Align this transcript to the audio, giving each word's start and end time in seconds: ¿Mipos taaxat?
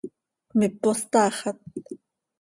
¿Mipos 0.59 0.99
taaxat? 1.11 1.57